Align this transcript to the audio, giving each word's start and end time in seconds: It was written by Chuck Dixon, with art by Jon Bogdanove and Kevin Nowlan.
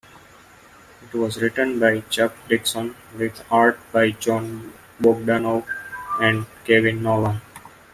It 1.03 1.15
was 1.15 1.39
written 1.39 1.79
by 1.79 1.99
Chuck 1.99 2.33
Dixon, 2.49 2.95
with 3.15 3.45
art 3.51 3.79
by 3.91 4.09
Jon 4.09 4.73
Bogdanove 4.99 5.67
and 6.19 6.47
Kevin 6.65 7.03
Nowlan. 7.03 7.39